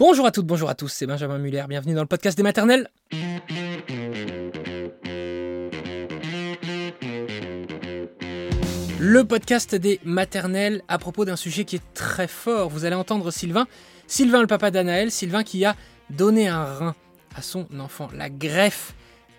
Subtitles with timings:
[0.00, 2.88] Bonjour à toutes, bonjour à tous, c'est Benjamin Muller, bienvenue dans le podcast des maternelles.
[8.98, 12.70] Le podcast des maternelles à propos d'un sujet qui est très fort.
[12.70, 13.66] Vous allez entendre Sylvain,
[14.06, 15.76] Sylvain le papa d'Anaël, Sylvain qui a
[16.08, 16.94] donné un rein
[17.36, 18.94] à son enfant, la greffe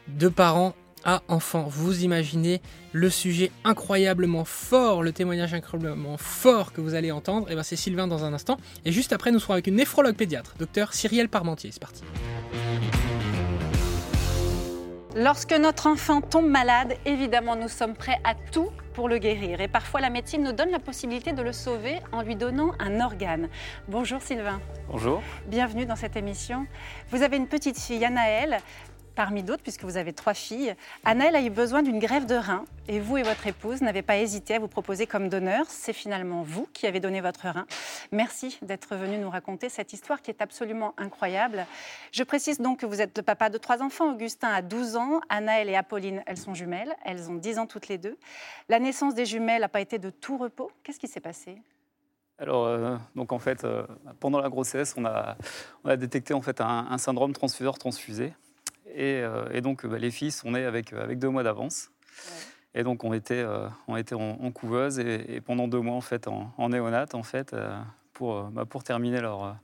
[0.10, 1.66] de parents à enfants.
[1.68, 2.62] Vous imaginez
[2.92, 7.50] le sujet incroyablement fort, le témoignage incroyablement fort que vous allez entendre.
[7.52, 8.58] Et ben c'est Sylvain dans un instant.
[8.86, 11.72] Et juste après, nous serons avec une néphrologue pédiatre, docteur Cyrielle Parmentier.
[11.72, 12.04] C'est parti.
[15.16, 19.60] Lorsque notre enfant tombe malade, évidemment, nous sommes prêts à tout pour le guérir.
[19.60, 23.02] Et parfois, la médecine nous donne la possibilité de le sauver en lui donnant un
[23.02, 23.50] organe.
[23.90, 24.62] Bonjour Sylvain.
[24.90, 25.22] Bonjour.
[25.48, 26.66] Bienvenue dans cette émission.
[27.10, 28.60] Vous avez une petite fille, Anaëlle
[29.16, 30.76] parmi d'autres, puisque vous avez trois filles.
[31.06, 34.18] Annelle a eu besoin d'une grève de rein et vous et votre épouse n'avez pas
[34.18, 35.66] hésité à vous proposer comme donneur.
[35.70, 37.66] C'est finalement vous qui avez donné votre rein.
[38.12, 41.66] Merci d'être venu nous raconter cette histoire qui est absolument incroyable.
[42.12, 44.14] Je précise donc que vous êtes le papa de trois enfants.
[44.14, 46.94] Augustin a 12 ans, Annaëlle et Apolline, elles sont jumelles.
[47.06, 48.18] Elles ont 10 ans toutes les deux.
[48.70, 50.72] La naissance des jumelles n'a pas été de tout repos.
[50.84, 51.62] Qu'est-ce qui s'est passé?
[52.40, 53.86] Alors, euh, donc en fait, euh,
[54.20, 55.38] pendant la grossesse, on a,
[55.96, 58.34] détecté en fait un, un syndrome transfuseur-transfusé.
[58.98, 61.92] Euh, et, donc, bah, les filles sont nées avec, avec deux mois d'avance.
[62.74, 66.28] Et donc, on était, euh, on était en, couveuse et, pendant deux mois, en fait,
[66.28, 67.78] en, en néonate, en fait, euh,
[68.14, 69.58] pour, bah, pour terminer leur,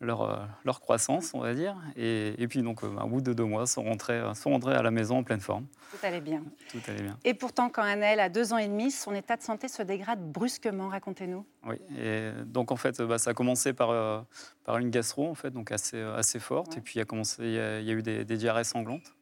[0.00, 1.76] leur, leur, croissance, on va dire.
[1.96, 4.90] Et, puis, donc, bah, au bout de deux mois, sont rentrés, sont rentrés à la
[4.90, 5.66] maison en pleine forme.
[5.90, 6.42] Tout allait bien.
[6.70, 7.18] Tout allait bien.
[7.24, 10.20] Et pourtant, quand Annelle a deux ans et demi, son état de santé se dégrade
[10.20, 10.88] brusquement.
[10.88, 11.46] Racontez-nous.
[11.66, 11.76] Oui.
[11.98, 14.26] Et donc, en fait, ça a commencé par,
[14.64, 16.76] par une gastro, en fait, donc assez, assez forte.
[16.76, 19.14] Et puis, il y a, commencé, il y a, eu des, diarrhées sanglantes.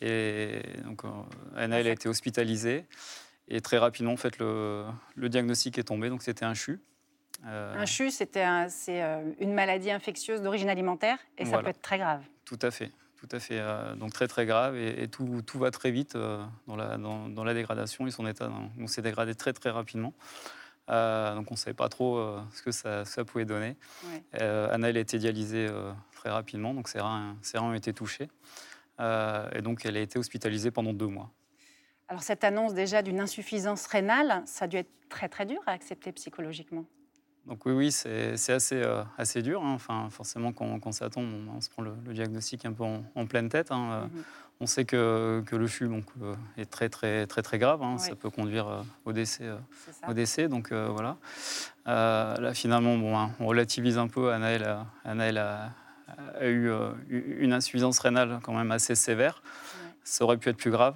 [0.00, 1.02] Et donc,
[1.56, 2.84] Annelle a été hospitalisée.
[3.48, 4.84] Et très rapidement, en fait, le,
[5.16, 6.08] le diagnostic est tombé.
[6.08, 6.80] Donc, c'était un CHU.
[7.46, 11.98] Euh, un CHU, c'est euh, une maladie infectieuse d'origine alimentaire et ça peut être très
[11.98, 12.22] grave.
[12.44, 13.58] Tout à fait, tout à fait.
[13.58, 16.16] Euh, donc très très grave et, tout, tout, va très vite
[16.66, 20.14] dans, la, dans, la, dégradation et son état on s'est dégradé très très rapidement.
[20.88, 23.76] donc on ne savait pas trop ce que ça, ça pouvait donner.
[24.32, 25.68] Anna, elle a été dialysée
[26.14, 28.28] très rapidement, donc ses reins, ses reins ont été touchés.
[29.00, 31.30] et donc elle a été hospitalisée pendant deux mois.
[32.08, 35.72] Alors cette annonce déjà d'une insuffisance rénale, ça a dû être très très dur à
[35.72, 36.84] accepter psychologiquement.
[37.46, 39.62] Donc oui, oui, c'est assez, euh, assez dur.
[39.62, 39.72] Hein.
[39.74, 43.48] Enfin, forcément, quand, quand ça tombe, on, se prend le, diagnostic un peu en, pleine
[43.48, 43.70] tête.
[43.70, 43.90] Hein.
[43.92, 44.24] Euh, mhm.
[44.60, 47.82] On sait que, que le donc, euh, est très, très, très, très grave.
[47.82, 47.98] Hein.
[47.98, 49.50] Ça peut conduire au décès.
[50.08, 51.16] au décès donc voilà.
[51.84, 54.32] là, finalement, bon, on relativise un peu.
[54.32, 54.64] Anaël,
[55.38, 55.72] a,
[56.40, 56.70] a, eu
[57.10, 59.42] une insuffisance rénale quand même assez sévère.
[60.04, 60.94] Ça aurait pu être plus grave.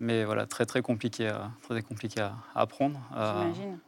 [0.00, 1.32] Mais voilà, très, très compliqué,
[1.62, 3.00] très compliqué à, à prendre.
[3.12, 3.78] J'imagine.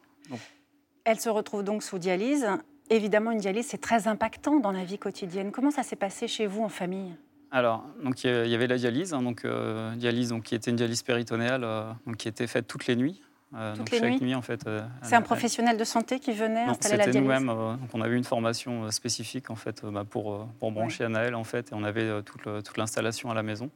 [1.04, 2.46] Elle se retrouve donc sous dialyse.
[2.90, 5.50] Évidemment, une dialyse, c'est très impactant dans la vie quotidienne.
[5.50, 7.14] Comment ça s'est passé chez vous en famille?
[7.50, 10.76] Alors, donc il y avait la dialyse, hein, donc euh, dialyse donc qui était une
[10.76, 13.20] dialyse péritonéale, euh, donc qui était faite toutes les nuits.
[13.54, 14.34] Euh, toutes les nuits.
[14.34, 14.66] en fait.
[15.02, 17.28] c'est un professionnel de santé qui venait installer la dialyse?
[17.28, 17.78] C'était nous-mêmes.
[17.78, 21.72] donc on avait une formation spécifique en fait bah, pour, pour brancher Anaël en fait,
[21.72, 23.68] et on avait toute, l'installation à la maison.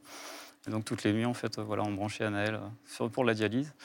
[0.67, 2.59] Et donc toutes les nuits en fait, voilà, on branchait Anaël
[3.11, 3.75] pour la dialyse.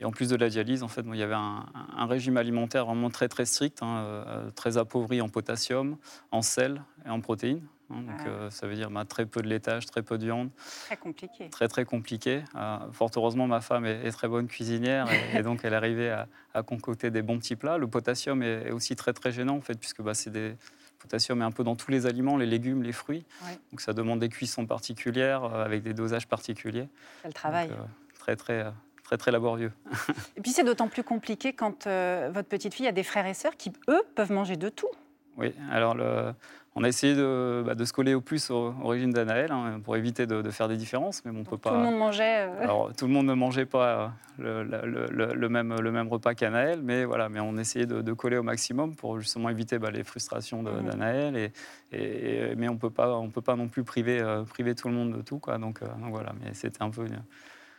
[0.00, 3.10] Et en plus de la dialyse, en fait, il y avait un, régime alimentaire vraiment
[3.10, 5.96] très très strict, hein, euh, très appauvri en potassium,
[6.30, 7.66] en sel et en protéines.
[7.90, 8.02] Hein.
[8.02, 8.28] donc, ah.
[8.28, 10.50] euh, ça veut dire bah, très peu de laitage, très peu de viande.
[10.86, 11.48] Très compliqué.
[11.50, 12.44] Très très compliqué.
[12.54, 16.62] Euh, fort heureusement, ma femme est, très bonne cuisinière et, donc elle arrivait à, à,
[16.62, 17.76] concocter des bons petits plats.
[17.76, 20.54] Le potassium est, aussi très très gênant en fait, puisque bah, c'est des
[21.00, 23.24] potassium est un peu dans tous les aliments, les légumes, les fruits.
[23.70, 26.88] Donc ça demande des cuissons particulières avec des dosages particuliers.
[27.22, 27.70] C'est le travail.
[28.18, 28.72] très très
[29.08, 29.72] très très laborieux.
[30.36, 33.32] et puis c'est d'autant plus compliqué quand euh, votre petite fille a des frères et
[33.32, 34.90] sœurs qui, eux, peuvent manger de tout.
[35.38, 36.34] Oui, alors le,
[36.74, 39.96] on a essayé de, bah, de, se coller au plus au, régime d'Anaël hein, pour
[39.96, 41.70] éviter de, faire des différences, mais on peut pas.
[41.70, 42.48] Tout le monde mangeait.
[42.48, 46.80] Euh, alors, tout le monde ne mangeait pas le, le, même, le même repas qu'Anaël,
[46.82, 50.62] mais voilà, mais on essayait de, coller au maximum pour justement éviter bah, les frustrations
[50.62, 50.82] mmh.
[50.82, 51.36] d'Anaël.
[51.36, 51.52] Et,
[51.92, 54.94] et, mais on peut pas, on peut pas non plus priver, euh, priver tout le
[54.94, 55.56] monde de tout, quoi.
[55.56, 57.06] Donc, donc voilà, mais c'était un peu.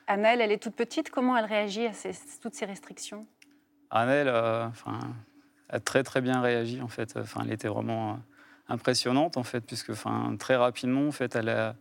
[0.09, 1.11] Annelle, elle est toute petite.
[1.11, 1.91] Comment elle réagit à
[2.41, 3.27] toutes ces restrictions?
[3.91, 4.67] Annelle, euh,
[5.69, 7.13] a très très bien réagi en fait.
[7.15, 8.15] Enfin, elle était vraiment euh,
[8.69, 11.75] impressionnante en fait, puisque enfin, très rapidement en fait, elle a,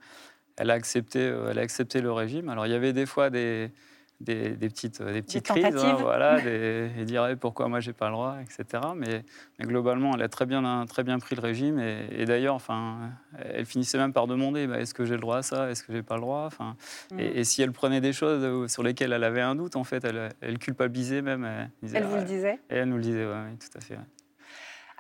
[0.59, 2.51] accepté, euh, elle a accepté le régime.
[2.51, 3.73] Alors il y avait des fois des,
[4.21, 8.13] des, petites, des petites crises, hein, voilà, des, et dire pourquoi moi j'ai pas le
[8.13, 8.83] droit, etc.
[8.97, 9.25] Mais,
[9.59, 13.67] mais, globalement, elle a très bien, très bien pris le régime et, d'ailleurs, enfin, elle
[13.67, 16.03] finissait même par demander bah, est-ce que j'ai le droit à ça, est-ce que j'ai
[16.03, 16.77] pas le droit, enfin,
[17.13, 17.21] mm.
[17.21, 20.31] et, si elle prenait des choses sur lesquelles elle avait un doute, en fait, elle,
[20.41, 21.45] elle culpabilisait même.
[21.83, 22.59] Elle, vous le disait?
[22.71, 23.99] Et elle nous le disait, oui, tout à fait.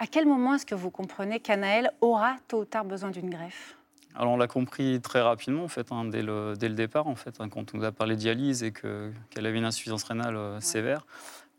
[0.00, 3.77] À quel moment est-ce que vous comprenez qu'Anaël aura tôt ou tard besoin d'une greffe?
[4.18, 7.14] Alors on l'a compris très rapidement en fait, hein, dès, le, dès, le, départ en
[7.14, 10.36] fait, hein, quand on nous a parlé de dialyse et qu'elle avait une insuffisance rénale
[10.36, 11.06] euh, sévère,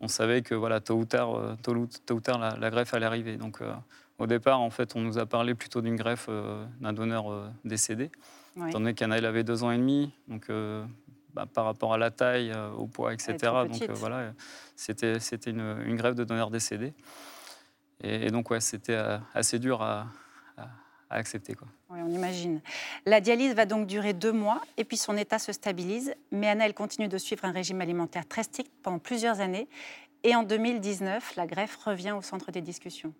[0.02, 3.38] on savait que voilà tôt ou tard, euh, tôt, ou tard la, greffe allait arriver.
[3.38, 3.72] Donc euh,
[4.18, 6.28] au départ en fait, on nous a parlé plutôt d'une greffe
[6.80, 8.10] d'un donneur décédé,
[8.68, 10.52] étant donné qu'Anaël avait deux ans et demi, donc
[11.32, 13.38] bah, par rapport à la taille, au poids, etc.
[13.40, 14.34] Donc voilà,
[14.76, 16.92] c'était c'était une, une, greffe de donneur décédé.
[18.02, 19.00] Et, et donc ouais, c'était
[19.32, 20.08] assez dur à
[21.10, 21.54] à accepter.
[21.54, 21.68] Quoi.
[22.02, 22.60] On imagine.
[23.06, 26.14] La dialyse va donc durer deux mois et puis son état se stabilise.
[26.30, 29.68] Mais Anna, elle continue de suivre un régime alimentaire très strict pendant plusieurs années.
[30.22, 33.14] Et en 2019, la greffe revient au centre des discussions.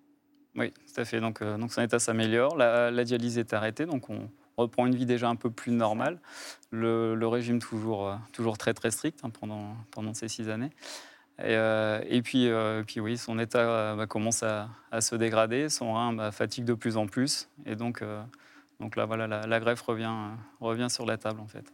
[0.56, 1.20] Oui, tout à fait.
[1.20, 2.56] Donc, euh, son état s'améliore.
[2.56, 3.86] La, dialyse est arrêtée.
[3.86, 6.18] Donc on reprend une vie déjà un peu plus normale.
[6.70, 10.70] Le, régime toujours, euh, toujours très très strict hein, pendant, pendant ces six années.
[11.38, 12.50] Et, euh, puis,
[12.86, 14.68] puis oui, son état bah, commence à,
[15.00, 17.48] se dégrader, son rein bah, fatigue de plus en plus.
[17.64, 18.04] Et donc,
[18.80, 20.12] donc là, voilà, la, greffe revient,
[20.58, 21.72] revient sur la table en fait.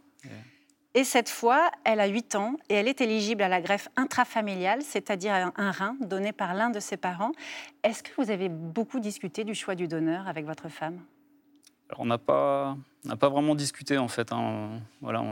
[0.93, 1.03] Et...
[1.03, 5.51] cette fois, elle a 8 ans et elle est éligible à la greffe intrafamiliale, c'est-à-dire
[5.55, 7.31] un rein donné par l'un de ses parents.
[7.83, 10.99] Est-ce que vous avez beaucoup discuté du choix du donneur avec votre femme?
[11.97, 12.77] On n'a pas,
[13.19, 14.31] pas vraiment discuté en fait.
[14.31, 14.81] Hein.
[15.01, 15.23] Voilà,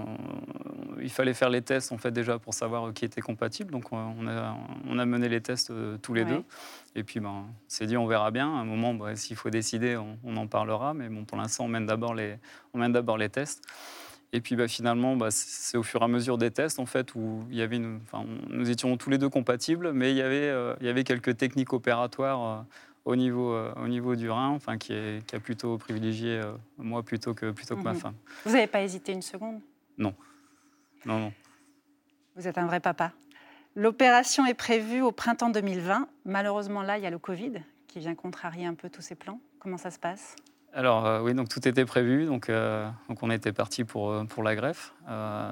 [1.01, 3.71] il fallait faire les tests en fait déjà pour savoir qui était compatible.
[3.71, 4.55] Donc on a,
[4.87, 6.43] on a mené les tests euh, tous les deux.
[6.95, 8.47] Et puis ben, on s'est dit on verra bien.
[8.47, 10.93] À un moment, bah, s'il faut décider, on, en parlera.
[10.93, 12.37] Mais bon, pour l'instant, on mène d'abord les,
[12.73, 13.65] on mène d'abord les tests.
[14.33, 17.15] Et puis bah, finalement, bah, c'est au fur et à mesure des tests en fait
[17.15, 17.99] où il y avait une,
[18.49, 21.37] nous étions tous les deux compatibles, mais il y avait, euh, il y avait quelques
[21.37, 22.43] techniques opératoires.
[22.43, 22.63] Euh,
[23.05, 26.53] au niveau, euh, au niveau du rein, enfin, qui, est, qui a plutôt privilégié euh,
[26.77, 27.99] moi plutôt que, plutôt que ma mhm.
[27.99, 28.15] femme.
[28.45, 29.61] Vous n'avez pas hésité une seconde?
[29.97, 30.13] Non.
[31.05, 31.33] Non, non.
[32.35, 33.11] Vous êtes un vrai papa.
[33.75, 36.07] L'opération est prévue au printemps 2020.
[36.25, 37.53] Malheureusement, là, il y a le Covid
[37.87, 39.39] qui vient contrarier un peu tous ces plans.
[39.59, 40.35] Comment ça se passe?
[40.73, 44.55] Alors euh, oui, donc tout était prévu, donc, donc on était parti pour, pour la
[44.55, 44.93] greffe.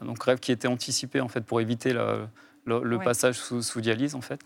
[0.01, 2.27] donc greffe qui était anticipée en fait pour éviter le,
[2.65, 4.41] le, passage sous, sous, dialyse en fait.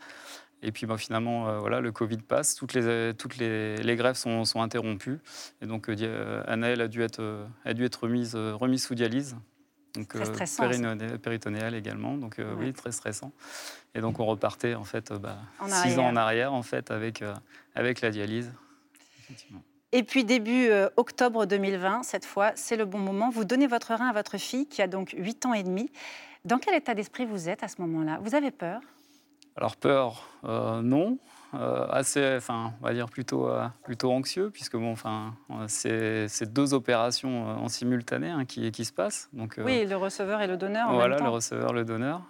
[0.63, 4.17] Et puis bah, finalement, euh, voilà, le Covid passe, toutes les, toutes les, les greffes
[4.17, 5.19] sont, sont, interrompues.
[5.61, 5.95] Et donc, euh,
[6.47, 9.35] euh a dû être, euh, a dû être remise, remise sous dialyse.
[9.93, 10.97] Donc, très stressant.
[11.21, 12.17] péritonéale également.
[12.17, 13.31] Donc, oui, très stressant.
[13.95, 15.37] Et donc, on repartait en fait bah,
[15.83, 17.23] six ans en arrière en fait, avec,
[17.73, 18.51] avec la dialyse.
[19.93, 23.31] Et puis début octobre 2020, cette fois, c'est le bon moment.
[23.31, 25.89] Vous donnez votre rein à votre fille qui a donc 8 ans et demi.
[26.45, 28.19] Dans quel état d'esprit vous êtes à ce moment-là?
[28.21, 28.81] Vous avez peur?
[29.57, 31.17] Alors peur, euh, non.
[31.53, 35.33] Euh, assez, enfin, on va dire plutôt, euh, plutôt anxieux, puisque bon, enfin,
[35.67, 39.29] c'est deux opérations en simultané hein, qui, qui se passent.
[39.31, 40.89] Donc, oui, le receveur et le donneur.
[40.89, 41.25] En voilà, même temps.
[41.25, 42.21] le receveur, le donneur.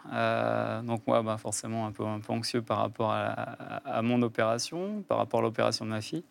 [0.84, 3.32] donc moi, bah, forcément, un peu, un peu anxieux par rapport à,
[3.86, 6.24] à mon opération, par rapport à l'opération de ma fille.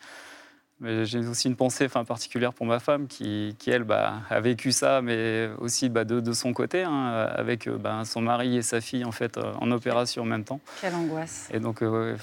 [0.83, 4.73] J'ai aussi une pensée enfin, particulière pour ma femme qui, qui elle, bah, a vécu
[4.73, 8.63] ça, mais aussi bah, de, de, son côté, hein, avec euh, bah, son mari et
[8.63, 10.61] sa fille en, fait, euh, en opération en même temps.
[10.83, 11.49] Quelle angoisse.
[11.51, 12.17] Et donc, euh,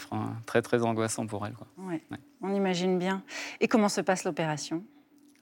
[0.46, 1.54] très, très angoissant pour elle.
[1.54, 1.68] Quoi.
[1.80, 2.02] Ouais.
[2.42, 3.24] On imagine bien.
[3.60, 4.84] Et comment se passe l'opération?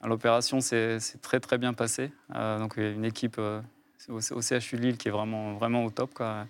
[0.02, 2.10] L'opération s'est très, très bien passée.
[2.34, 3.60] donc, y a une équipe au,
[4.14, 6.14] au, CHU Lille qui est vraiment, vraiment au top.
[6.14, 6.46] Quoi.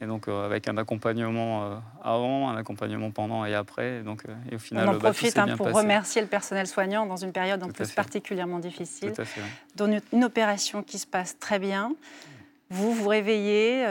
[0.00, 3.98] Et donc euh, avec un accompagnement euh, avant, un accompagnement pendant et après.
[3.98, 7.04] Et donc, euh, et au final, On en profite hein, pour remercier le personnel soignant
[7.04, 9.12] dans une période en plus particulièrement difficile.
[9.12, 9.40] Tout à fait,
[9.74, 11.92] Donc une opération qui se passe très bien.
[12.70, 13.84] Vous vous réveillez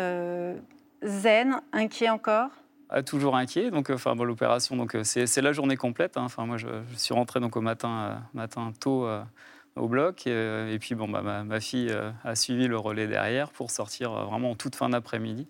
[1.04, 2.50] zen, inquiet encore?
[2.90, 3.70] Ah, toujours inquiet.
[3.70, 6.16] Donc, enfin, l'opération, donc c'est la journée complète.
[6.16, 6.24] Hein.
[6.24, 9.10] Enfin, moi, je, suis rentré donc au matin, matin tôt
[9.76, 10.28] au bloc.
[10.28, 11.92] Et, puis, bon, bah, ma, ma, fille
[12.24, 15.48] a suivi le relais derrière pour sortir vraiment en toute fin d'après-midi.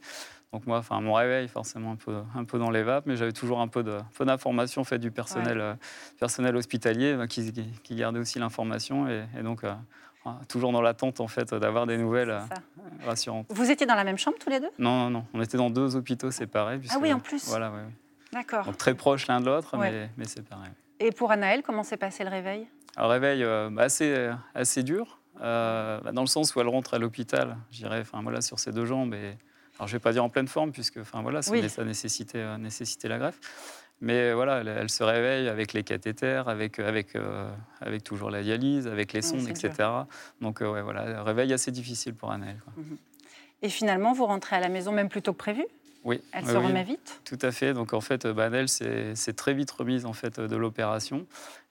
[0.54, 3.34] Donc moi, enfin, mon réveil, forcément un peu, un peu dans les vapes, mais j'avais
[3.34, 5.74] toujours un peu d'informations faites du personnel, euh,
[6.20, 7.52] personnel hospitalier bah, qui,
[7.84, 9.10] qui, gardait aussi l'information.
[9.10, 9.74] Et, donc, euh,
[10.48, 12.40] toujours dans l'attente en fait d'avoir des nouvelles euh,
[13.06, 13.46] rassurantes.
[13.50, 14.70] Vous étiez dans la même chambre tous les deux?
[14.80, 15.26] Non, non, non.
[15.34, 16.80] On était dans deux hôpitaux séparés.
[16.92, 17.82] ah oui, en plus Voilà, oui.
[18.32, 18.66] D'accord.
[18.66, 20.70] Donc très proches l'un de l'autre, mais, mais séparés.
[21.00, 22.68] Et pour Anaël, comment s'est passé le réveil?
[22.96, 27.58] Un réveil bah, assez, assez dur, bah, dans le sens où elle rentre à l'hôpital,
[27.70, 29.38] je dirais, enfin voilà, sur ses deux jambes et
[29.78, 31.54] alors je ne vais pas dire en pleine forme, puisque enfin, voilà, ça,
[31.84, 33.40] nécessitait, euh, nécessitait, la greffe.
[34.00, 38.88] Mais voilà, elle, se réveille avec les cathéters, avec, avec, euh, avec toujours la dialyse,
[38.88, 39.90] avec les sondes, etc.
[40.40, 42.62] Donc euh, ouais, voilà, réveil assez difficile pour Annelle.
[42.76, 42.98] Mhm.
[43.64, 45.66] Et finalement, vous rentrez à la maison même plus tôt que prévu?
[46.04, 46.22] Oui.
[46.32, 47.22] Elle se remet vite?
[47.26, 47.74] Tout à fait.
[47.74, 51.26] Donc en fait, Annelle s'est très vite remise en fait, de l'opération.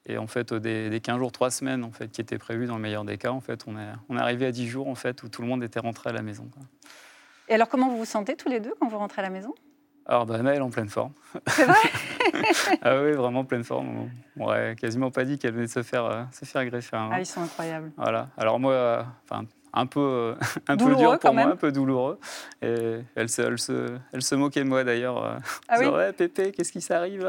[0.05, 2.75] Et en fait, des, des, 15 jours, 3 semaines en fait, qui étaient prévues dans
[2.75, 4.95] le meilleur des cas, en fait, on est, on est arrivé à 10 jours en
[4.95, 6.49] fait, où tout le monde était rentré à la maison.
[7.47, 9.53] Et alors, comment vous vous sentez tous les deux quand vous rentrez à la maison?
[10.05, 11.13] Alors, bah, Naël en pleine forme.
[11.47, 11.75] C'est vrai?
[12.81, 14.09] Ah oui, vraiment pleine forme.
[14.35, 17.11] On n'aurait quasiment pas dit qu'elle venait de se faire, se faire greffer un rein.
[17.13, 17.91] Ah, ils sont incroyables.
[17.95, 18.29] Voilà.
[18.37, 20.35] Alors moi, enfin, un peu,
[20.67, 22.19] un peu dur pour moi, un peu douloureux.
[22.61, 25.39] Et elle se, elle se, elle se moquait de moi d'ailleurs.
[25.69, 25.85] Ah oui?
[25.87, 27.27] Ouais, Pépé, qu'est-ce qui s'arrive?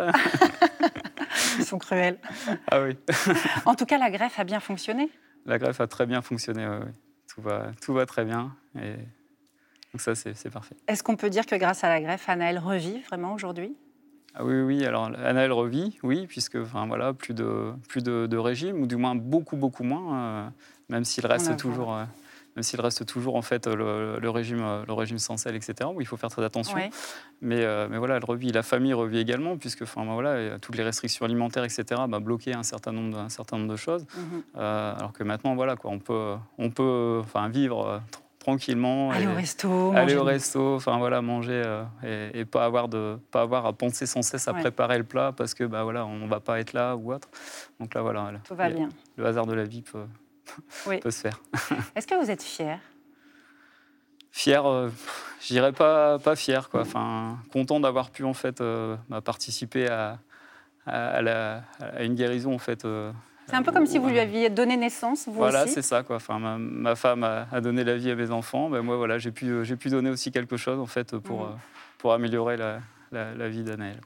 [1.59, 2.19] Ils sont cruels.
[2.71, 2.97] Ah oui.
[3.65, 5.11] en tout cas, la greffe a bien fonctionné.
[5.47, 6.91] La greffe a très bien fonctionné, oui.
[7.33, 8.57] Tout va, tout va très bien.
[8.81, 8.95] Et
[9.93, 10.77] donc ça, c'est parfait.
[10.87, 13.75] Est-ce qu'on peut dire que grâce à la greffe, Anaël revit vraiment aujourd'hui?
[14.35, 18.83] Ah oui, oui, alors Anaël revit, oui, puisque enfin, voilà, plus, de, plus de, régime,
[18.83, 20.49] ou du moins beaucoup, beaucoup moins, euh,
[20.91, 21.97] même s'il reste toujours
[22.59, 26.07] même s'il reste toujours en fait le, régime, le régime sans sel, etc., où il
[26.09, 26.77] faut faire très attention.
[27.41, 30.77] Mais, euh, mais voilà, elle revit, la famille revit également, puisque enfin, ben voilà, toutes
[30.77, 34.07] les restrictions alimentaires, etc., bah, bloquaient un certain nombre de, un certain nombre de choses.
[34.17, 34.43] Mhm.
[34.57, 37.99] Euh, alors que maintenant, voilà, quoi, on peut, on peut enfin, vivre euh,
[38.49, 39.11] tranquillement.
[39.11, 39.93] Aller au resto.
[39.95, 41.63] Aller au resto, enfin voilà, manger
[42.03, 45.55] et, pas, avoir de, pas avoir à penser sans cesse à préparer le plat parce
[45.55, 47.29] que bah, voilà, on ne va pas être là ou autre.
[47.79, 48.33] Donc là, voilà.
[48.45, 48.89] Tout va bien.
[49.17, 50.07] Le hasard de la vie peut,
[50.87, 50.99] oui.
[50.99, 51.41] peut se faire.
[51.95, 52.79] Est-ce que vous êtes fier?
[54.31, 54.89] Fier, euh,
[55.43, 56.83] je dirais pas, pas fier, quoi.
[56.83, 60.19] Enfin, content d'avoir pu en fait euh, bah, participer à,
[60.87, 62.87] à, la, à, une guérison en fait.
[63.49, 66.03] Euh, c'est un peu comme si vous lui aviez donné naissance, vous voilà, c'est ça,
[66.03, 66.17] quoi.
[66.17, 68.69] Enfin, ma, femme a, donné la vie à mes enfants.
[68.69, 71.59] Ben, moi, voilà, j'ai pu, j'ai pu donner aussi quelque chose en fait pour, mm.
[71.97, 74.01] pour améliorer la, la, vie d'Anaël.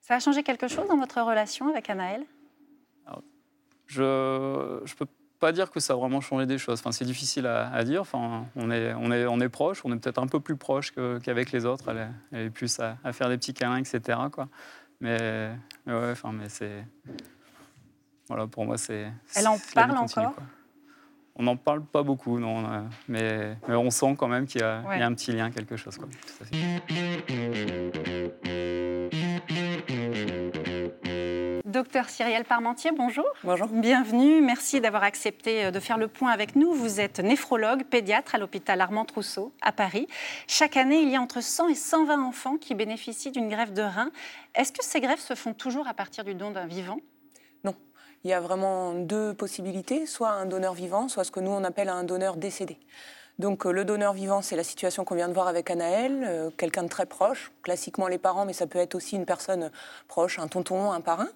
[0.00, 2.24] Ça a changé quelque chose dans votre relation avec Anaël
[3.86, 5.06] Je ne peux
[5.38, 6.80] pas dire que ça a vraiment changé des choses.
[6.80, 8.02] Enfin, c'est difficile à, dire.
[8.02, 9.80] Enfin, on est, on est, on est proche.
[9.84, 10.92] On est peut-être un peu plus proche
[11.22, 11.90] qu'avec les autres.
[12.32, 14.18] Elle est, plus à, faire des petits câlins, etc.
[14.30, 14.48] Quoi.
[15.00, 15.50] Mais,
[15.86, 16.84] ouais, enfin, mais c'est
[18.28, 19.10] voilà, pour moi, c'est.
[19.34, 20.34] Elle en parle encore.
[21.40, 22.88] On n'en parle pas beaucoup, non.
[23.06, 25.96] Mais, mais on sent quand même qu'il y, a un petit lien, quelque chose.
[25.96, 26.08] Quoi.
[26.08, 26.56] Tout à fait.
[31.64, 33.24] Docteur Cyrielle Parmentier, bonjour.
[33.44, 33.68] Bonjour.
[33.68, 34.40] Bienvenue.
[34.40, 36.72] Merci d'avoir accepté euh, de faire le point avec nous.
[36.72, 40.08] Vous êtes néphrologue, pédiatre à l'hôpital Armand Trousseau à Paris.
[40.48, 43.82] Chaque année, il y a entre 100 et 120 enfants qui bénéficient d'une greffe de
[43.82, 44.10] rein.
[44.56, 46.98] Est-ce que ces greffes se font toujours à partir du don d'un vivant?
[48.28, 51.64] Il y a vraiment deux possibilités, soit un donneur vivant, soit ce que nous on
[51.64, 52.76] appelle un donneur décédé.
[53.38, 56.50] Donc euh, le donneur vivant, c'est la situation qu'on vient de voir avec Anaël, euh,
[56.54, 59.70] quelqu'un de très proche, classiquement les parents, mais ça peut être aussi une personne
[60.08, 61.30] proche, un tonton, un parrain,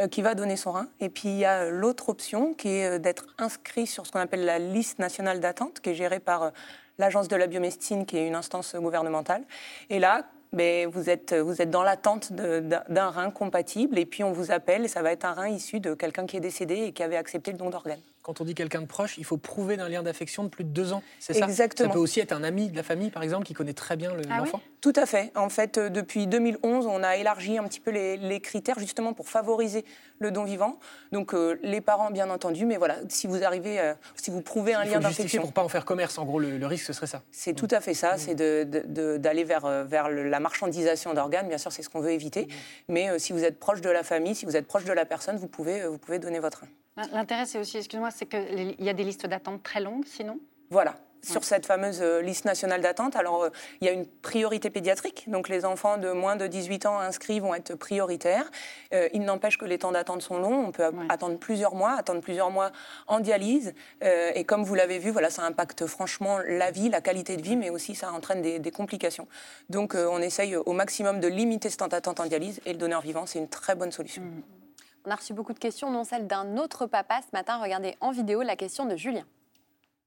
[0.00, 0.88] euh, qui va donner son rein.
[0.98, 4.44] Et puis il y a l'autre option qui est d'être inscrit sur ce qu'on appelle
[4.44, 6.50] la liste nationale d'attente, qui est gérée par
[6.98, 9.44] l'Agence de la biomédecine, qui est une instance gouvernementale.
[9.90, 14.32] Et là, ben, vous, êtes, vous êtes dans l'attente d'un rein compatible, et puis on
[14.32, 16.92] vous appelle, et ça va être un rein issu de quelqu'un qui est décédé et
[16.92, 19.76] qui avait accepté le don d'organes quand on dit quelqu'un de proche, il faut prouver
[19.76, 21.02] d'un lien d'affection de plus de deux ans.
[21.18, 21.44] C'est ça?
[21.44, 21.88] Exactement.
[21.88, 24.12] Ça peut aussi être un ami de la famille, par exemple, qui connaît très bien
[24.30, 24.60] ah l'enfant?
[24.80, 25.32] Tout à fait.
[25.36, 29.28] En fait, euh, depuis 2011, on a élargi un petit peu les, critères justement pour
[29.28, 29.84] favoriser
[30.18, 30.78] le don vivant.
[31.12, 34.74] Donc euh, les parents, bien entendu, mais voilà, si vous arrivez, euh, si vous prouvez
[34.74, 36.18] un lien d'affection, pour pas en faire commerce.
[36.18, 37.22] En gros, le, risque ce serait ça.
[37.30, 38.16] C'est tout à fait ça.
[38.18, 41.48] C'est d'aller vers vers la marchandisation d'organes.
[41.48, 42.48] Bien sûr, c'est ce qu'on veut éviter.
[42.88, 45.36] Mais si vous êtes proche de la famille, si vous êtes proche de la personne,
[45.36, 46.64] vous pouvez vous pouvez donner votre
[46.96, 50.38] L'intérêt, c'est aussi, excuse-moi, c'est qu'il y a des listes d'attente très longues, sinon?
[50.70, 50.94] Voilà.
[51.24, 55.26] Sur cette fameuse euh, liste nationale d'attente, alors euh, il y a une priorité pédiatrique,
[55.28, 58.50] donc les enfants de moins de 18 ans inscrits vont être prioritaires.
[58.92, 62.20] Euh, il n'empêche que les temps d'attente sont longs, on peut attendre plusieurs mois, attendre
[62.20, 62.72] plusieurs mois
[63.06, 63.72] en dialyse,
[64.02, 67.54] et comme vous l'avez vu, voilà, ça impacte franchement la vie, la qualité de vie,
[67.54, 69.28] mais aussi ça entraîne des, complications.
[69.70, 73.00] Donc on essaye au maximum de limiter ce temps d'attente en dialyse, et le donneur
[73.00, 74.22] vivant, c'est une très bonne solution.
[74.22, 74.61] Mmh.
[75.04, 77.58] On a reçu beaucoup de questions, dont celle d'un autre papa ce matin.
[77.60, 79.24] Regardez en vidéo la question de Julien.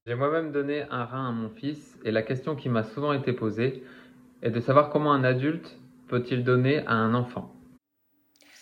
[0.08, 3.34] J'ai moi-même donné un rein à mon fils et la question qui m'a souvent été
[3.34, 3.84] posée
[4.42, 7.52] est de savoir comment un adulte peut-il donner à un enfant.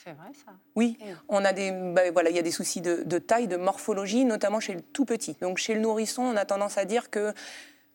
[0.03, 0.53] C'est vrai ça.
[0.75, 0.97] Oui,
[1.29, 4.25] on a des, bah, voilà, il y a des soucis de, de, taille, de morphologie,
[4.25, 5.37] notamment chez le tout petit.
[5.41, 7.33] Donc chez le nourrisson, on a tendance à dire que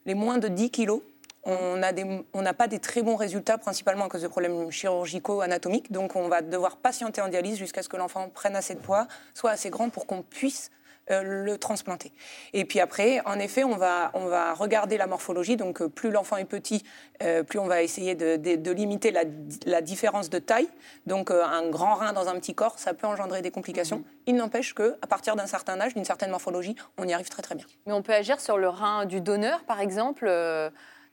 [0.06, 1.02] les moins de 10 kilos
[1.48, 5.90] on n'a pas des très bons résultats, principalement à cause de problèmes chirurgico-anatomiques.
[5.90, 9.08] Donc, on va devoir patienter en dialyse jusqu'à ce que l'enfant prenne assez de poids,
[9.34, 10.70] soit assez grand pour qu'on puisse
[11.10, 12.12] euh, le transplanter.
[12.52, 15.56] Et puis après, en effet, on va, on va regarder la morphologie.
[15.56, 16.84] Donc, euh, plus l'enfant est petit,
[17.22, 20.68] euh, plus on va essayer de, limiter la, différence de taille.
[21.06, 23.98] Donc, un grand rein dans un petit corps, ça peut engendrer des complications.
[23.98, 24.04] Mhm.
[24.26, 27.54] Il n'empêche qu'à partir d'un certain âge, d'une certaine morphologie, on y arrive très très
[27.54, 27.64] bien.
[27.86, 30.28] Mais on peut agir sur le rein du donneur, par exemple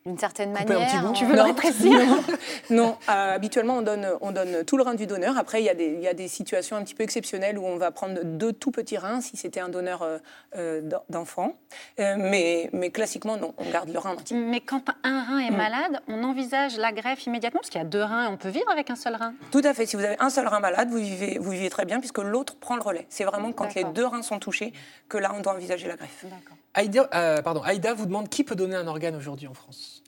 [0.06, 1.14] D'une certaine Couper manière.
[1.14, 1.44] Tu veux le Non.
[1.46, 2.00] rétrécir
[2.70, 5.36] Non, euh, habituellement, on donne, on donne tout le rein du donneur.
[5.36, 7.66] Après, il y, a des, il y a des situations un petit peu exceptionnelles où
[7.66, 10.20] on va prendre deux tout petits reins si c'était un donneur euh,
[10.58, 11.56] euh, d'en- d'enfant.
[12.00, 14.38] Euh, mais, mais classiquement, non, on garde le rein entier.
[14.38, 15.58] Mais quand un rein est Mm.
[15.58, 18.70] malade, on envisage la greffe immédiatement parce qu'il y a deux reins, on peut vivre
[18.72, 19.34] avec un seul rein.
[19.52, 19.88] Tout à fait.
[19.88, 22.58] Si vous avez un seul rein malade, vous vivez, vous vivez très bien puisque l'autre
[22.60, 23.08] prend le relais.
[23.10, 24.72] C'est vraiment quand les deux reins sont touchés
[25.10, 26.24] que là, on doit envisager la greffe.
[26.26, 26.58] D'accord.
[26.76, 30.04] Aïda, euh, pardon, Aïda vous demande qui peut donner un organe aujourd'hui en France?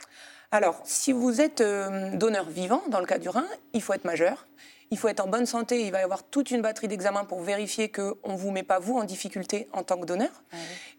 [0.51, 4.03] Alors, si vous êtes euh, donneur vivant, dans le cas du rein, il faut être
[4.03, 4.45] majeur.
[4.91, 5.85] Il faut être en bonne santé.
[5.85, 8.79] Il va y avoir toute une batterie d'examens pour vérifier qu'on ne vous met pas,
[8.79, 10.43] vous, en difficulté en tant que donneur.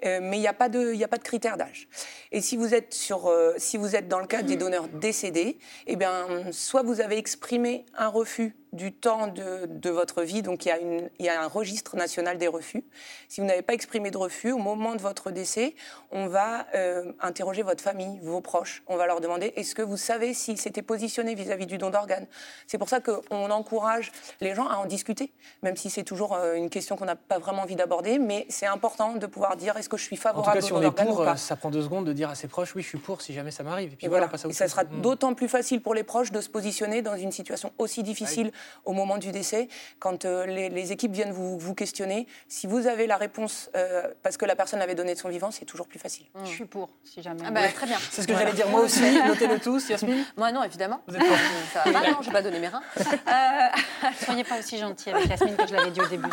[0.04, 1.88] Euh, mais il n'y a pas de, il y a pas de critère d'âge.
[2.32, 5.58] Et si vous êtes sur, euh, si vous êtes dans le cas des donneurs décédés,
[5.86, 10.64] eh bien, soit vous avez exprimé un refus du temps de, de votre vie, donc
[10.66, 12.84] il y, a une, il y a un registre national des refus.
[13.28, 15.74] Si vous n'avez pas exprimé de refus, au moment de votre décès,
[16.10, 18.82] on va euh, interroger votre famille, vos proches.
[18.86, 22.26] On va leur demander est-ce que vous savez s'ils s'étaient positionnés vis-à-vis du don d'organes?
[22.66, 25.32] C'est pour ça qu'on encourage les gens à en discuter,
[25.62, 28.66] même si c'est toujours euh, une question qu'on n'a pas vraiment envie d'aborder, mais c'est
[28.66, 30.80] important de pouvoir dire est-ce que je suis En tout favorable cas, si au on
[30.80, 32.48] don est d'organes pour, ou pas euh, ça prend deux secondes de dire à ses
[32.48, 33.92] proches oui, je suis pour si jamais ça m'arrive.
[33.92, 35.00] Et puis et voilà, voilà, Et ça sera Mm.
[35.02, 38.52] d'autant plus facile pour les proches de se positionner dans une situation aussi difficile
[38.84, 42.26] au moment du décès, quand euh, les, les équipes viennent vous, vous questionner.
[42.48, 45.50] Si vous avez la réponse euh, parce que la personne avait donné de son vivant,
[45.50, 46.26] c'est toujours plus facile.
[46.44, 47.42] Je suis pour, si jamais.
[47.46, 47.98] Ah bah, très bien.
[48.10, 49.02] C'est ce que j'allais dire moi aussi.
[49.26, 50.24] Notez-le tous, Yasmine.
[50.36, 51.00] Moi, non, évidemment.
[51.06, 51.36] Vous êtes pour
[51.72, 52.82] Ça va pas, non, je vais pas donner mes reins.
[52.98, 56.28] Euh, Soyez pas aussi gentil avec Yasmine que je l'avais dit au début.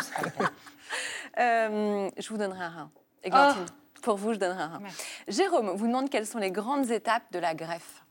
[1.38, 2.90] euh, je vous donnerai un rein.
[3.22, 3.66] Églantine,
[4.02, 4.78] pour vous, je donnerai un rein.
[4.82, 5.02] Merci.
[5.28, 8.04] Jérôme vous demande quelles sont les grandes étapes de la greffe.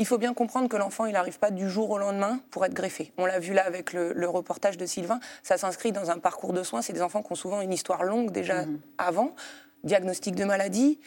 [0.00, 2.72] Il faut bien comprendre que l'enfant, il n'arrive pas du jour au lendemain pour être
[2.72, 3.12] greffé.
[3.18, 5.20] On l'a vu là avec le, le reportage de Sylvain.
[5.42, 6.80] Ça s'inscrit dans un parcours de soins.
[6.80, 8.64] C'est des enfants qui ont souvent une histoire longue déjà
[8.96, 9.34] avant.
[9.84, 10.98] Diagnostic de maladie,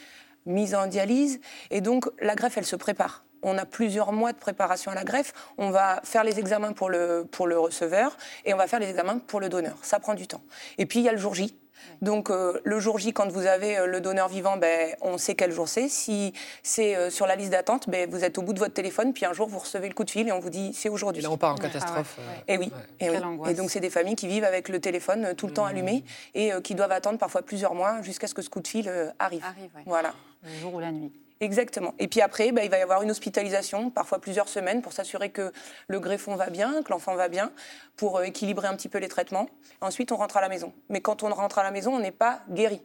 [0.45, 1.39] mise en dialyse.
[1.71, 3.25] Et donc, la greffe, elle se prépare.
[3.41, 5.33] On a plusieurs mois de préparation à la greffe.
[5.57, 8.91] On va faire les examens pour le, pour le receveur et on va faire les
[8.91, 9.79] examens pour le donneur.
[9.81, 10.43] Ça prend du temps.
[10.77, 11.57] Et puis, il y a le jour J.
[12.01, 15.35] Donc euh, le jour J, quand vous avez euh, le donneur vivant, ben, on sait
[15.35, 15.87] quel jour c'est.
[15.89, 19.13] Si c'est euh, sur la liste d'attente, ben, vous êtes au bout de votre téléphone,
[19.13, 20.91] puis un jour vous recevez le coup de fil et on vous dit c'est Et
[20.91, 21.21] aujourd'hui.
[21.21, 22.17] là, on part en catastrophe.
[22.19, 22.37] Ah ouais.
[22.37, 22.81] euh, Et oui, Ouais.
[22.99, 23.15] et, oui.
[23.15, 23.51] Quelle angoisse.
[23.51, 26.03] Et donc c'est des familles qui vivent avec le téléphone euh, tout le temps allumé
[26.33, 28.87] et euh, qui doivent attendre parfois plusieurs mois jusqu'à ce que ce coup de fil
[28.89, 29.43] euh, arrive.
[29.43, 29.83] Arrive, ouais.
[29.85, 30.13] Voilà.
[30.43, 31.11] Le jour ou la nuit.
[31.43, 31.93] Exactement.
[31.99, 35.29] Et puis après, ben, il va y avoir une hospitalisation, parfois plusieurs semaines, pour s'assurer
[35.29, 35.51] que
[35.89, 37.51] le greffon va bien, que l'enfant va bien,
[37.97, 39.49] pour euh, équilibrer un petit peu les traitements.
[39.81, 40.71] Ensuite, on rentre à la maison.
[40.87, 42.81] Mais quand on rentre à la maison, on n'est pas guéri.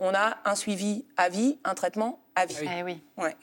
[0.00, 2.56] On a un suivi à vie, un traitement à vie.
[2.60, 3.00] Eh oui.
[3.16, 3.36] Ouais.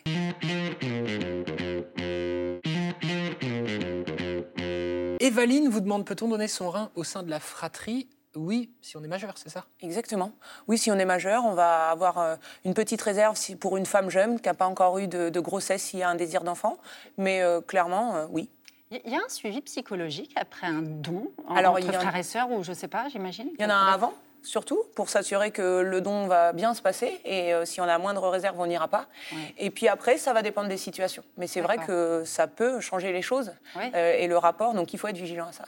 [5.21, 9.03] Evaline vous demande peut-on donner son rein au sein de la fratrie Oui, si on
[9.03, 10.31] est majeur, c'est ça Exactement.
[10.67, 14.09] Oui, si on est majeur, on va avoir euh, une petite réserve pour une femme
[14.09, 16.77] jeune qui n'a pas encore eu de, de grossesse s'il y a un désir d'enfant.
[17.17, 18.49] Mais euh, clairement, euh, oui.
[18.91, 22.01] Il y a un suivi psychologique après un don en- Alors, il entre y en-
[22.01, 23.49] frères et sœurs ou je sais pas, j'imagine?
[23.57, 26.81] Il y en a un avant, surtout, pour s'assurer que le don va bien se
[26.81, 27.19] passer.
[27.25, 29.07] Et euh, si on a moindre réserve, on n'ira pas.
[29.31, 29.55] Ouais.
[29.57, 31.23] Et puis après, ça va dépendre des situations.
[31.37, 34.73] Mais c'est vrai que ça peut changer les choses euh, et le rapport.
[34.73, 35.65] Donc il faut être vigilant à ça.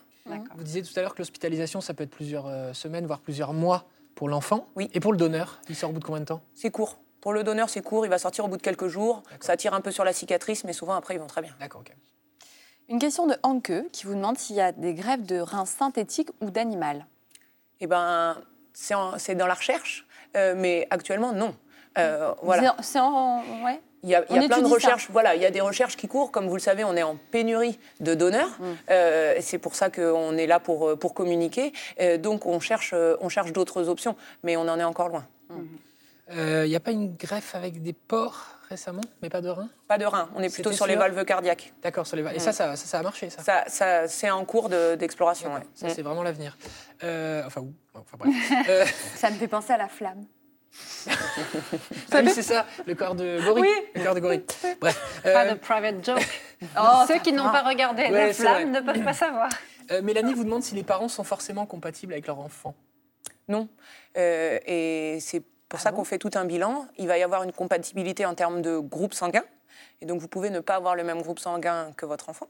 [0.55, 3.53] Vous disiez tout à l'heure que l'hospitalisation, ça peut être plusieurs euh, semaines, voire plusieurs
[3.53, 4.67] mois pour l'enfant.
[4.75, 4.89] Oui.
[4.93, 6.41] Et pour le donneur, il sort au bout de combien de temps?
[6.53, 6.99] C'est court.
[7.21, 8.05] Pour le donneur, c'est court.
[8.05, 9.23] Il va sortir au bout de quelques jours.
[9.39, 11.55] Ça tire un peu sur la cicatrice, mais souvent après, ils vont très bien.
[11.59, 11.95] D'accord, ok.
[12.89, 16.29] Une question de Anke qui vous demande s'il y a des greffes de reins synthétiques
[16.41, 17.05] ou d'animal.
[17.79, 18.37] Eh ben,
[18.73, 20.05] c'est dans la recherche,
[20.37, 21.55] euh, mais actuellement, non.
[21.97, 22.75] Euh, voilà.
[22.79, 23.43] C'est- C'est en.
[23.65, 23.81] Ouais.
[24.03, 24.73] Il y a, il y a On plein de ça.
[24.73, 25.09] recherches.
[25.11, 26.31] Voilà, il y a des recherches qui courent.
[26.31, 28.49] Comme vous le savez, on est en pénurie de donneurs.
[28.59, 28.63] Mm.
[28.89, 31.71] Euh, c'est pour ça qu'on est là pour, pour communiquer.
[31.99, 35.27] Euh, donc, on cherche, on cherche d'autres options, mais on en est encore loin.
[36.33, 39.97] Il n'y a pas une greffe avec des porcs récemment, mais pas de rein Pas
[39.99, 40.29] de rein.
[40.35, 41.73] On est plutôt sur les valves cardiaques.
[41.83, 44.29] D'accord, sur les va- Et ça, ça, ça, ça a marché, ça Ça, ça, c'est
[44.31, 45.53] en cours de- d'exploration.
[45.53, 45.61] Ouais.
[45.75, 46.57] Ça, c'est vraiment l'avenir.
[47.03, 48.33] Euh, enfin, où Enfin, bref.
[48.69, 50.25] Euh, Ça me fait penser à la flamme.
[52.11, 53.69] ah oui, c'est ça, le corps de gorille.
[53.95, 54.43] Le corps de gorille.
[54.79, 55.21] Bref.
[55.23, 56.25] Pas euh, de private joke.
[56.79, 58.81] Oh, Ceux qui n'ont pas regardé Ouais, La Flamme vrai.
[58.81, 59.49] ne peuvent pas savoir.
[59.91, 62.75] euh, Mélanie vous demande si les parents sont forcément compatibles avec leur enfant.
[63.47, 63.67] Non.
[64.15, 66.85] Euh, et c'est pour ça qu'on fait tout un bilan.
[66.97, 69.43] Il va y avoir une compatibilité en termes de groupe sanguin.
[70.01, 72.47] Et donc, vous pouvez ne pas avoir le même groupe sanguin que votre enfant.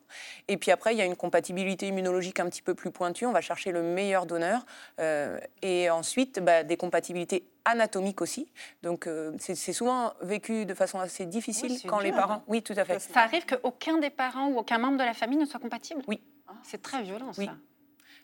[0.48, 3.28] Et puis après, il y a une compatibilité immunologique un petit peu plus pointue.
[3.28, 4.66] On va chercher le meilleur donneur.
[5.00, 8.52] Euh, et ensuite, bah, des compatibilités anatomiques aussi.
[8.82, 12.36] Donc, euh, c'est souvent vécu de façon assez difficile Oui, quand les parents...
[12.36, 12.44] hein.
[12.48, 12.98] Oui, tout à fait.
[13.00, 16.22] Ça arrive qu'aucun des parents ou aucun membre de la famille ne soit compatible Oui.
[16.48, 17.42] Ah, C'est très violent, ça.
[17.42, 17.50] Oui.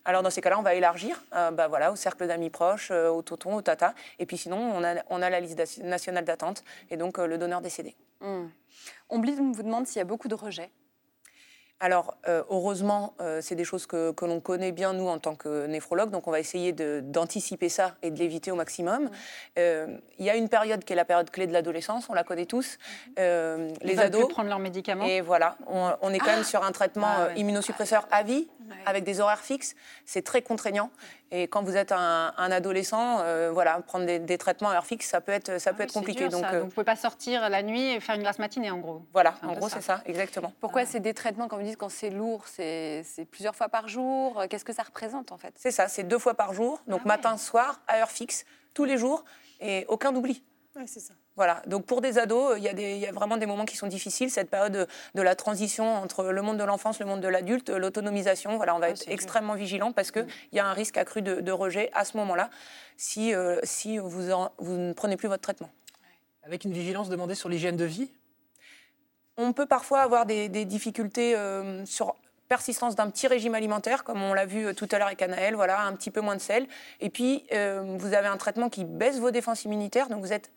[0.05, 3.09] Alors dans ces cas-là, on va élargir euh, bah, voilà, au cercle d'amis proches, euh,
[3.09, 3.93] au tonton, au tata.
[4.19, 7.37] Et puis sinon, on a, on a la liste nationale d'attente et donc euh, le
[7.37, 7.95] donneur décédé.
[8.21, 8.47] Hmm.
[9.09, 10.71] Omblin vous demande s'il y a beaucoup de rejets.
[11.79, 15.35] Alors, euh, heureusement, euh, c'est des choses que, que l'on connaît bien, nous, en tant
[15.35, 19.11] que néphrologue, donc on va essayer d'anticiper ça et de l'éviter au maximum.
[19.59, 19.85] Euh,
[20.17, 22.47] Il y a une période qui est la période clé de l'adolescence, on la connaît
[22.47, 22.79] tous.
[23.17, 23.23] Ils
[23.81, 24.25] les veulent ados.
[24.25, 25.05] plus prendre leurs médicaments.
[25.05, 27.39] Et voilà, on, on est quand même sur un traitement Ah ouais.
[27.39, 28.75] immunosuppresseur à vie, Ouais.
[28.85, 29.75] avec des horaires fixes.
[30.05, 30.89] C'est très contraignant.
[31.31, 34.85] Et quand vous êtes un, un adolescent, euh, voilà, prendre des, des traitements à heure
[34.85, 36.27] fixe, ça peut être, ça Ah peut oui, être compliqué.
[36.29, 38.77] dur, donc euh, vous pouvez pas sortir la nuit et faire une glace matinée en
[38.77, 39.01] gros.
[39.11, 39.75] voilà, en gros, ça.
[39.75, 40.53] c'est ça, exactement.
[40.61, 40.85] Pourquoi Ah.
[40.87, 44.41] c'est des traitements, quand vous dites quand c'est lourd, c'est c'est plusieurs fois par jour
[44.49, 45.53] Qu'est-ce que ça représente en fait?
[45.57, 47.07] C'est ça, c'est deux fois par jour, donc Ah ouais.
[47.07, 49.25] matin, soir, à heure fixe, tous les jours,
[49.59, 50.43] et aucun oubli.
[50.85, 51.13] C'est ça.
[51.35, 53.65] Voilà, donc pour des ados, il y, a des- il y a vraiment des moments
[53.65, 57.05] qui sont difficiles, cette période de, de la transition entre le monde de l'enfance, le
[57.05, 58.57] monde de l'adulte, l'autonomisation.
[58.57, 61.41] Voilà, on va Ah, être extrêmement vigilant parce qu'il y a un risque accru de,
[61.41, 62.49] de rejet à ce moment-là
[62.97, 65.69] si, euh, si vous, en- vous ne prenez plus votre traitement.
[66.43, 68.11] Avec une vigilance demandée sur l'hygiène de vie?
[69.37, 72.15] On peut parfois avoir des, des difficultés euh, sur
[72.47, 75.53] persistance d'un petit régime alimentaire, comme on l'a vu euh, tout à l'heure avec Anaël,
[75.55, 76.65] voilà, un petit peu moins de sel.
[77.01, 80.49] Et puis, euh, vous avez un traitement qui baisse vos défenses immunitaires, donc vous êtes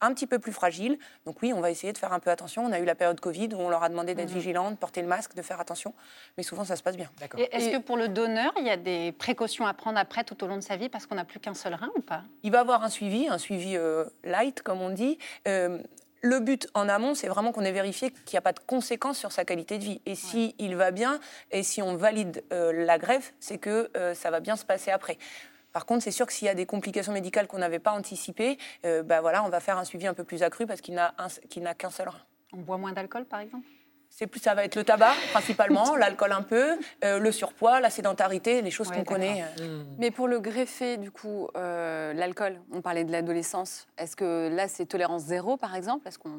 [0.00, 0.98] un petit peu plus fragile.
[1.26, 2.64] Donc oui, on va essayer de faire un peu attention.
[2.64, 5.02] On a eu la période Covid où on leur a demandé d'être vigilants, de porter
[5.02, 5.94] le masque, de faire attention.
[6.36, 7.10] Mais souvent, ça se passe bien.
[7.52, 10.42] Est-ce Et- que pour le donneur, il y a des précautions à prendre après tout
[10.42, 12.22] au long de sa vie parce qu'on n'a plus qu'un seul rein ou pas?
[12.42, 15.18] Il va avoir un suivi, un suivi euh, light, comme on dit.
[15.48, 15.78] Euh,
[16.22, 19.16] le but en amont, c'est vraiment qu'on ait vérifié qu'il n'y a pas de conséquences
[19.18, 20.02] sur sa qualité de vie.
[20.04, 21.18] Et si il va bien,
[21.50, 24.90] et si on valide euh, la greffe, c'est que euh, ça va bien se passer
[24.90, 25.16] après.
[25.72, 28.58] Par contre, c'est sûr que s'il y a des complications médicales qu'on n'avait pas anticipées,
[28.84, 31.14] euh, bah voilà, on va faire un suivi un peu plus accru parce qu'il n'a
[31.18, 32.18] un- qu'il n'a qu'un seul rein.
[32.52, 33.66] On boit moins d'alcool par exemple?
[34.12, 37.90] C'est plus, ça va être le tabac principalement, l'alcool un peu, euh, le surpoids, la
[37.90, 39.44] sédentarité, les choses Ouais, qu'on connaît.
[39.60, 39.82] euh.
[39.82, 39.84] Hmm.
[39.98, 43.86] Mais pour le greffé, du coup, euh, l'alcool, on parlait de l'adolescence.
[43.98, 46.08] Est-ce que là, c'est tolérance zéro, par exemple?
[46.08, 46.32] Est-ce qu'on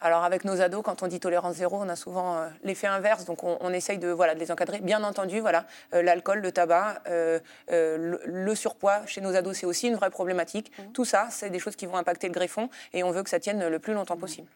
[0.00, 3.24] Alors avec nos ados, quand on dit tolérance zéro, on a souvent euh, l'effet inverse,
[3.24, 4.80] donc on, on essaye de, voilà, de les encadrer.
[4.80, 9.66] Bien entendu, voilà, euh, l'alcool, le tabac, euh, le, le surpoids chez nos ados, c'est
[9.66, 10.70] aussi une vraie problématique.
[10.92, 13.40] Tout ça, c'est des choses qui vont impacter le greffon et on veut que ça
[13.40, 14.48] tienne le plus longtemps possible.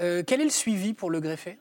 [0.00, 1.58] Euh, quel est le suivi pour le greffé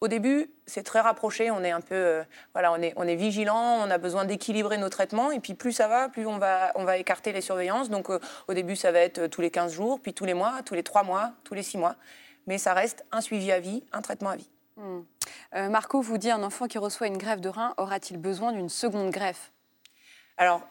[0.00, 2.22] Au début, c'est très rapproché, on est un peu, euh,
[2.52, 5.72] voilà, on est, on est vigilant, on a besoin d'équilibrer nos traitements, et puis plus
[5.72, 7.88] ça va, plus on va, on va écarter les surveillances.
[7.88, 10.62] Donc euh, au début, ça va être tous les 15 jours, puis tous les mois,
[10.64, 11.94] tous les 3 mois, tous les 6 mois.
[12.46, 14.50] Mais ça reste un suivi à vie, un traitement à vie.
[14.76, 15.00] Hmm.
[15.54, 18.68] Euh, Marco vous dit un enfant qui reçoit une greffe de rein aura-t-il besoin d'une
[18.68, 19.52] seconde greffe?
[20.36, 20.62] Alors,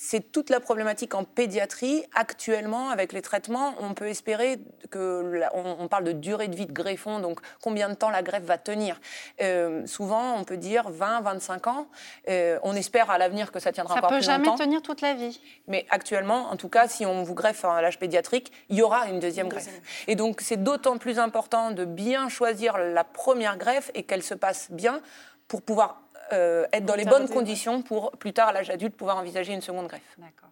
[0.00, 2.04] c'est toute la problématique en pédiatrie.
[2.14, 5.22] Actuellement, avec les traitements, on peut espérer que.
[5.34, 8.22] la- on, on parle de durée de vie de greffon, donc combien de temps la
[8.22, 9.00] greffe va tenir.
[9.42, 11.88] Euh, souvent, on peut dire 20, 25 ans.
[12.28, 14.62] Euh, on espère à l'avenir que ça tiendra Ça encore peut plus jamais longtemps.
[14.64, 15.40] tenir toute la vie.
[15.66, 19.08] Mais actuellement, en tout cas, si on vous greffe à l'âge pédiatrique, il y aura
[19.08, 19.68] une deuxième greffe.
[20.06, 24.34] Et donc, c'est d'autant plus important de bien choisir la première greffe et qu'elle se
[24.34, 25.00] passe bien
[25.48, 29.16] pour pouvoir euh, être dans les bonnes conditions pour plus tard, à l'âge adulte, pouvoir
[29.16, 30.16] envisager une seconde greffe.
[30.18, 30.48] D'accord.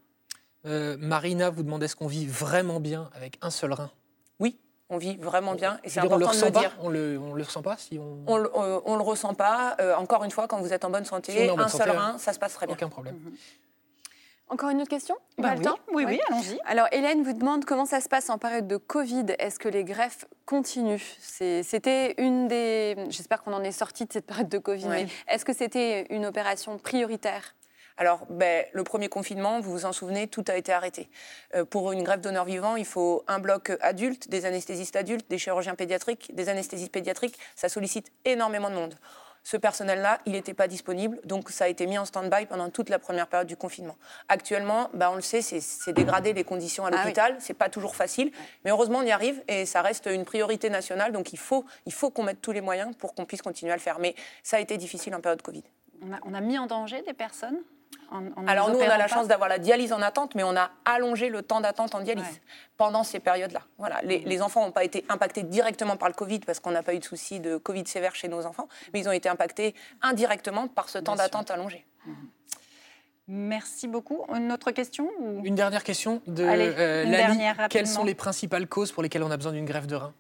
[0.66, 3.90] Euh, Marina vous demande est-ce qu'on vit vraiment bien avec un seul rein?
[4.40, 4.58] Oui,
[4.90, 6.76] on vit vraiment bien et c'est dire, on le important de ressent le pas dire.
[6.80, 8.24] On le, on le ressent pas si on...
[8.26, 9.76] On le, euh, on le ressent pas.
[9.80, 11.90] Euh, encore une fois, quand vous êtes en bonne santé, est en bonne un seul
[11.90, 12.74] rein, ça se passe très bien.
[12.74, 13.16] Aucun problème.
[14.48, 15.16] Encore une autre question?
[15.38, 15.78] On Bah a le oui, temps?
[15.92, 16.58] Oui, oui, allons-y.
[16.66, 19.26] Alors, Hélène vous demande comment ça se passe en période de Covid.
[19.40, 21.02] Est-ce que les greffes continuent?
[21.20, 22.94] C'était une des.
[23.08, 25.04] J'espère qu'on en est sorti de cette période de Covid, Ouais.
[25.04, 27.56] mais est-ce que c'était une opération prioritaire?
[27.98, 31.08] Alors, ben, le premier confinement, vous vous en souvenez, tout a été arrêté.
[31.54, 35.38] Euh, pour une greffe d'honneur vivant, il faut un bloc adulte, des anesthésistes adultes, des
[35.38, 37.38] chirurgiens pédiatriques, des anesthésistes pédiatriques.
[37.56, 38.94] Ça sollicite énormément de monde.
[39.48, 42.88] Ce personnel-là, il n'était pas disponible, donc ça a été mis en stand-by pendant toute
[42.88, 43.94] la première période du confinement.
[44.28, 46.98] Actuellement, ben, on le sait, c'est- dégradé les conditions à Ah oui.
[47.04, 48.32] l'hôpital, c'est pas toujours facile,
[48.64, 51.92] mais heureusement on y arrive et ça reste une priorité nationale, donc il faut, il
[51.92, 54.00] faut qu'on mette tous les moyens pour qu'on puisse continuer à le faire.
[54.00, 55.62] Mais ça a été difficile en période Covid.
[56.02, 57.58] On a, on a mis en danger des personnes?
[58.10, 60.34] En, en ne Alors nous, on a la pas chance d'avoir la dialyse en attente,
[60.34, 62.40] mais on a allongé le temps d'attente en dialyse Ouais.
[62.76, 63.62] pendant ces périodes-là.
[63.78, 64.00] Voilà.
[64.02, 66.94] Les, les enfants n'ont pas été impactés directement par le Covid parce qu'on n'a pas
[66.94, 70.68] eu de souci de Covid sévère chez nos enfants, mais ils ont été impactés indirectement
[70.68, 71.84] par ce temps Bien d'attente allongé.
[73.28, 74.24] Merci beaucoup.
[74.34, 78.14] Une autre question ou- Une dernière question de Allez, euh, une dernière, Quelles sont les
[78.14, 80.14] principales causes pour lesquelles on a besoin d'une greffe de rein?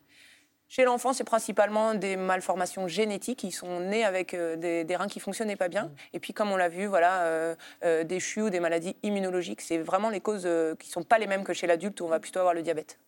[0.68, 3.44] Chez l'enfant, c'est principalement des malformations génétiques.
[3.44, 5.92] Ils sont nés avec euh, des, des reins qui fonctionnaient pas bien.
[6.12, 9.60] Et puis, comme on l'a vu, voilà, euh, euh, des CHU ou des maladies immunologiques,
[9.60, 12.08] c'est vraiment les causes euh, qui sont pas les mêmes que chez l'adulte où on
[12.08, 12.98] va plutôt avoir le diabète.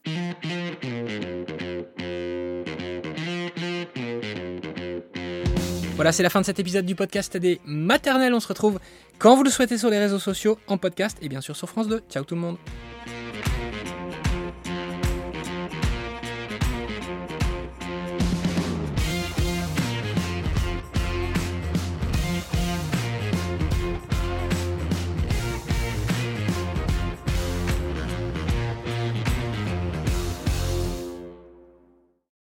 [5.97, 8.35] Voilà, c'est la fin de cet épisode du podcast des maternelles.
[8.35, 8.79] On se retrouve
[9.19, 11.89] quand vous le souhaitez sur les réseaux sociaux, en podcast et bien sûr sur France
[11.89, 12.03] 2.
[12.09, 12.57] Ciao tout le monde